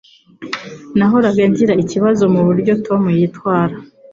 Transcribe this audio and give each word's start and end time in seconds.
Nahoraga 0.97 1.41
ngira 1.51 1.73
ikibazo 1.83 2.23
muburyo 2.33 2.73
Tom 2.85 3.01
yitwara. 3.17 3.75